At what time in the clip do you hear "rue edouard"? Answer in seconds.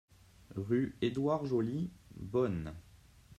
0.55-1.45